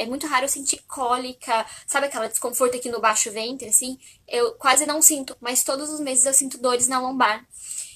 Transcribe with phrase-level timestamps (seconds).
[0.00, 3.98] é muito raro eu sentir cólica, sabe aquela desconforto aqui no baixo ventre, assim?
[4.26, 7.46] Eu quase não sinto, mas todos os meses eu sinto dores na lombar.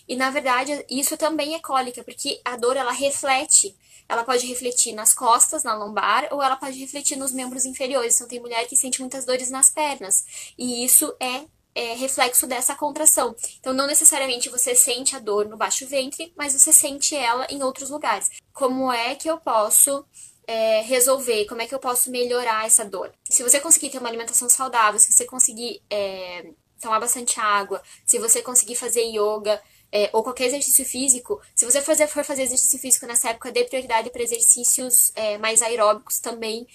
[0.07, 3.75] E na verdade, isso também é cólica, porque a dor ela reflete.
[4.07, 8.17] Ela pode refletir nas costas, na lombar, ou ela pode refletir nos membros inferiores.
[8.17, 10.53] Então tem mulher que sente muitas dores nas pernas.
[10.59, 13.35] E isso é é, reflexo dessa contração.
[13.59, 17.63] Então, não necessariamente você sente a dor no baixo ventre, mas você sente ela em
[17.63, 18.31] outros lugares.
[18.53, 20.07] Como é que eu posso
[20.47, 21.47] é, resolver?
[21.47, 23.13] Como é que eu posso melhorar essa dor?
[23.29, 26.47] Se você conseguir ter uma alimentação saudável, se você conseguir é,
[26.81, 31.81] tomar bastante água, se você conseguir fazer yoga, é, ou qualquer exercício físico, se você
[31.81, 36.67] fazer, for fazer exercício físico nessa época, dê prioridade para exercícios é, mais aeróbicos também,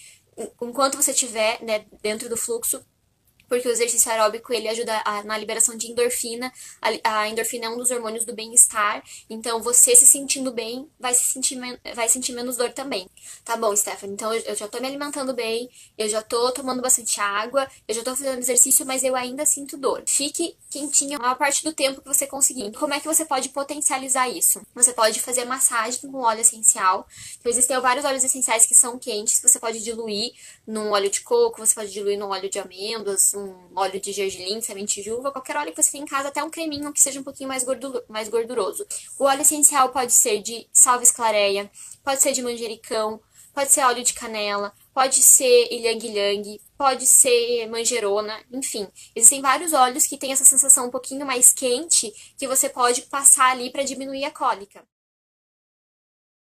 [0.61, 2.81] enquanto você estiver né, dentro do fluxo,
[3.49, 6.53] porque o exercício aeróbico ele ajuda a, na liberação de endorfina.
[6.81, 11.13] A, a endorfina é um dos hormônios do bem-estar, então você se sentindo bem vai
[11.13, 11.59] se sentir,
[11.95, 13.09] vai sentir menos dor também.
[13.43, 16.81] Tá bom, Stephanie, então eu, eu já tô me alimentando bem, eu já tô tomando
[16.81, 20.03] bastante água, eu já tô fazendo exercício, mas eu ainda sinto dor.
[20.05, 22.71] Fique quentinha a maior parte do tempo que você conseguir.
[22.73, 24.61] Como é que você pode potencializar isso?
[24.75, 27.07] Você pode fazer massagem com óleo essencial.
[27.39, 30.33] Então, existem vários óleos essenciais que são quentes, você pode diluir
[30.67, 34.61] num óleo de coco, você pode diluir num óleo de amêndoas, um óleo de gergelim,
[34.61, 37.19] semente de uva, qualquer óleo que você tem em casa, até um creminho que seja
[37.19, 37.65] um pouquinho mais,
[38.07, 38.85] mais gorduroso.
[39.17, 41.71] O óleo essencial pode ser de salve clareia,
[42.03, 43.21] pode ser de manjericão,
[43.53, 48.87] pode ser óleo de canela, pode ser ilhang-ilhang, pode ser manjerona, enfim.
[49.15, 53.51] Existem vários óleos que têm essa sensação um pouquinho mais quente que você pode passar
[53.51, 54.83] ali para diminuir a cólica.